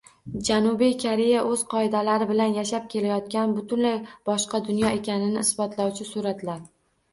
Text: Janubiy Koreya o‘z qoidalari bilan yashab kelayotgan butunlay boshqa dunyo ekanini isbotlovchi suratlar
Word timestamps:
Janubiy 0.45 0.95
Koreya 1.03 1.43
o‘z 1.49 1.63
qoidalari 1.73 2.27
bilan 2.31 2.57
yashab 2.61 2.89
kelayotgan 2.95 3.55
butunlay 3.59 3.95
boshqa 4.33 4.65
dunyo 4.71 4.93
ekanini 4.97 5.47
isbotlovchi 5.47 6.11
suratlar 6.13 6.69